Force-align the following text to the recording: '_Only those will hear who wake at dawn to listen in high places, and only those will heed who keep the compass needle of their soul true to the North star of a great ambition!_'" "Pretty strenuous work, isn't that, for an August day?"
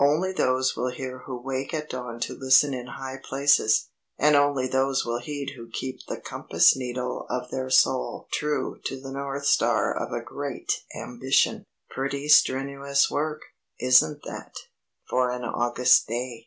'_Only 0.00 0.34
those 0.34 0.74
will 0.74 0.88
hear 0.90 1.18
who 1.26 1.38
wake 1.42 1.74
at 1.74 1.90
dawn 1.90 2.18
to 2.20 2.32
listen 2.32 2.72
in 2.72 2.86
high 2.86 3.18
places, 3.22 3.90
and 4.18 4.34
only 4.34 4.66
those 4.66 5.04
will 5.04 5.18
heed 5.18 5.52
who 5.56 5.68
keep 5.70 5.98
the 6.08 6.18
compass 6.18 6.74
needle 6.74 7.26
of 7.28 7.50
their 7.50 7.68
soul 7.68 8.26
true 8.32 8.78
to 8.86 8.98
the 8.98 9.12
North 9.12 9.44
star 9.44 9.94
of 9.94 10.10
a 10.10 10.24
great 10.24 10.72
ambition!_'" 10.96 11.64
"Pretty 11.90 12.28
strenuous 12.30 13.10
work, 13.10 13.42
isn't 13.78 14.22
that, 14.24 14.54
for 15.10 15.30
an 15.30 15.42
August 15.44 16.06
day?" 16.08 16.46